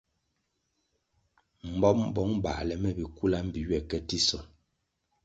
Mbom, 1.75 1.99
bong 2.15 2.33
bale 2.43 2.73
me 2.81 2.89
bikula 2.97 3.37
mbpi 3.45 3.61
ywe 3.65 3.77
ke 3.89 3.97
tisonʼ. 4.07 4.47